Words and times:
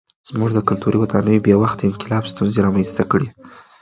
زموږ 0.29 0.49
د 0.53 0.59
کلتوري 0.67 0.97
ودانیو 0.99 1.43
بې 1.45 1.53
وخته 1.61 1.81
انقلاب 1.89 2.23
ستونزې 2.31 2.59
رامنځته 2.65 3.03
کړې. 3.11 3.27